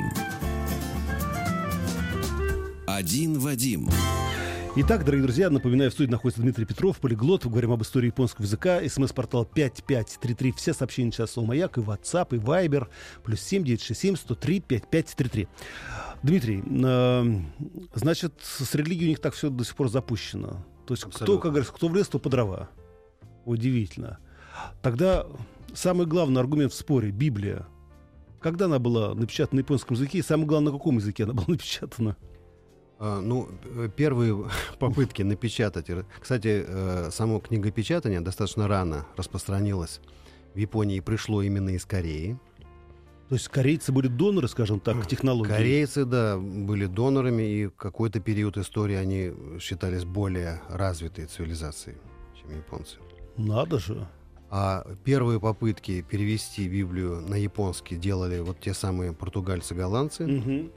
[2.86, 3.90] Один Вадим.
[4.76, 7.48] Итак, дорогие друзья, напоминаю, в студии находится Дмитрий Петров, полиглот.
[7.48, 8.88] Говорим об истории японского языка.
[8.88, 10.52] СМС-портал 5533.
[10.52, 12.88] Все сообщения сейчас слово «Маяк» и WhatsApp, и Viber.
[13.24, 15.48] Плюс 7967 103 5533.
[16.22, 17.42] Дмитрий, э,
[17.96, 20.64] значит, с религией у них так все до сих пор запущено.
[20.86, 22.70] То есть кто, как говорится, кто в лес, то по дрова.
[23.44, 24.20] Удивительно.
[24.84, 25.26] Тогда
[25.74, 27.66] самый главный аргумент в споре— Библия.
[28.44, 30.18] Когда она была напечатана на японском языке?
[30.20, 32.18] И самое главное, на каком языке она была напечатана?
[33.00, 35.88] А, ну, э, первые попытки напечатать.
[36.20, 40.02] Кстати, э, само книгопечатание достаточно рано распространилось
[40.54, 42.38] в Японии и пришло именно из Кореи.
[43.30, 45.50] То есть корейцы были доноры, скажем так, технологии?
[45.50, 51.98] Корейцы, да, были донорами, и какой-то период истории они считались более развитой цивилизацией,
[52.40, 52.98] чем японцы.
[53.38, 54.08] Надо же.
[54.56, 60.26] А первые попытки перевести Библию на японский делали вот те самые португальцы-голландцы.
[60.26, 60.70] Угу.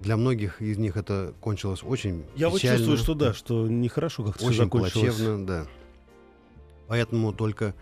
[0.00, 4.24] Для многих из них это кончилось очень Я вот печально, чувствую, что да, что нехорошо
[4.24, 5.14] как-то все очень закончилось.
[5.14, 5.66] плачевно, да.
[6.88, 7.72] Поэтому только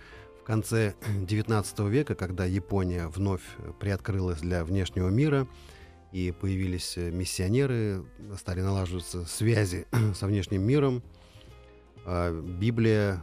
[0.43, 0.93] в конце
[1.27, 3.41] XIX века, когда Япония вновь
[3.81, 5.49] приоткрылась для внешнего мира,
[6.13, 8.05] и появились э, миссионеры,
[8.39, 11.03] стали налаживаться связи со внешним миром,
[12.05, 13.23] а Библия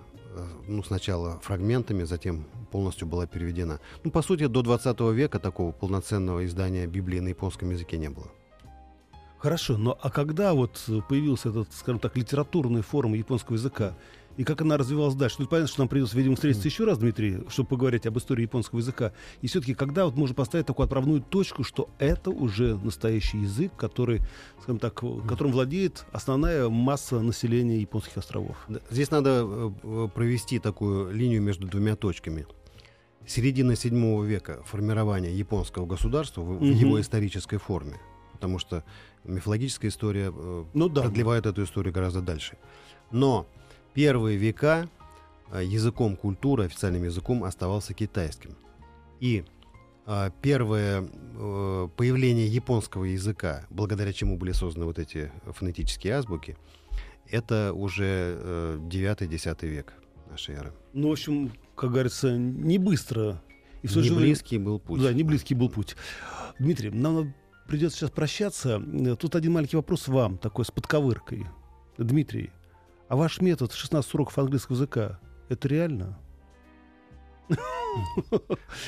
[0.68, 3.80] ну, сначала фрагментами, затем полностью была переведена.
[4.04, 8.28] Ну, по сути, до 20 века такого полноценного издания Библии на японском языке не было.
[9.38, 13.94] Хорошо, но а когда вот появился этот, скажем так, литературная форма японского языка,
[14.38, 15.38] и как она развивалась дальше?
[15.38, 18.80] Тут понятно, что нам придется, видимо, встретиться еще раз, Дмитрий, чтобы поговорить об истории японского
[18.80, 19.12] языка.
[19.42, 24.22] И все-таки, когда вот можно поставить такую отправную точку, что это уже настоящий язык, который,
[24.62, 28.58] скажем так, которым владеет основная масса населения японских островов?
[28.90, 29.46] Здесь надо
[29.84, 32.46] э, провести такую линию между двумя точками.
[33.26, 36.74] Середина седьмого века формирование японского государства в, в Мгм.
[36.74, 37.98] его исторической форме,
[38.34, 38.84] потому что
[39.24, 41.04] мифологическая история э, Ну да.
[41.04, 42.58] продлевает эту историю гораздо дальше.
[43.12, 43.48] Но
[43.94, 44.89] первые века
[45.52, 48.56] э, языком культуры, официальным языком оставался китайским.
[49.20, 49.44] И
[50.06, 51.04] э, первое
[51.36, 56.58] э, появление японского языка, благодаря чему были созданы вот эти фонетические азбуки,
[57.30, 59.94] это уже э, 9-10 век
[60.30, 60.74] нашей эры.
[60.94, 63.41] Ну, в общем, как говорится, не быстро.
[63.82, 65.02] И Не же близкий был путь.
[65.02, 65.96] Да, не близкий был путь.
[66.60, 67.34] Дмитрий, нам
[67.68, 68.82] придется сейчас прощаться.
[69.20, 71.46] Тут один маленький вопрос вам, такой с подковыркой.
[71.98, 72.52] Дмитрий,
[73.08, 76.20] а ваш метод 16 уроков английского языка, это реально?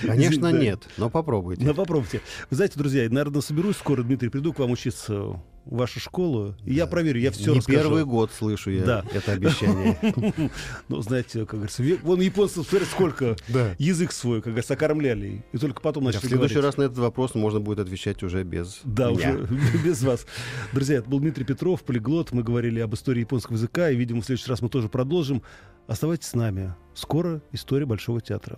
[0.02, 1.64] Конечно, нет, но попробуйте.
[1.66, 2.22] Ну, попробуйте.
[2.50, 6.74] Вы знаете, друзья, я, наверное, соберусь скоро, Дмитрий, приду к вам учиться вашу школу, и
[6.74, 6.92] я Да.
[6.92, 7.80] проверю, я все Не расскажу.
[7.80, 9.06] первый год слышу я Да.
[9.14, 9.98] это обещание.
[10.90, 13.36] Ну, знаете, как говорится, вон японцы, смотрите, сколько
[13.80, 16.98] язык свой, как говорится, окормляли, и только потом Да, В начали следующий раз на этот
[17.00, 19.48] вопрос можно будет отвечать уже без Да, уже
[19.84, 20.26] без вас.
[20.74, 22.32] Друзья, это был Дмитрий Петров, полиглот.
[22.32, 25.42] Мы говорили об истории японского языка, и, видимо, в следующий раз мы тоже продолжим.
[25.88, 26.74] Оставайтесь с нами.
[26.94, 28.58] Скоро история Большого театра.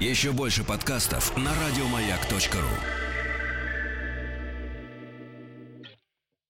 [0.00, 3.05] Еще больше подкастов на радиомаяк.ру.